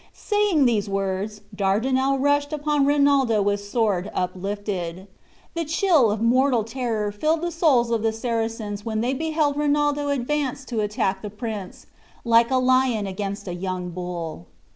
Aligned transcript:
Saying 0.13 0.65
these 0.65 0.89
words, 0.89 1.41
Dardinel 1.55 2.17
rushed 2.17 2.51
upon 2.51 2.87
Rinaldo 2.87 3.39
with 3.43 3.63
sword 3.63 4.09
uplifted. 4.15 5.05
The 5.53 5.63
chill 5.63 6.09
of 6.09 6.23
mortal 6.23 6.63
terror 6.63 7.11
filled 7.11 7.41
the 7.41 7.51
souls 7.51 7.91
of 7.91 8.01
the 8.01 8.11
Saracens 8.11 8.83
when 8.83 9.01
they 9.01 9.13
beheld 9.13 9.57
Rinaldo 9.57 10.07
advance 10.09 10.65
to 10.65 10.79
attack 10.79 11.21
the 11.21 11.29
prince, 11.29 11.85
like 12.25 12.49
a 12.49 12.57
lion 12.57 13.05
against 13.05 13.47
a 13.47 13.53
young 13.53 13.91
bull. 13.91 14.47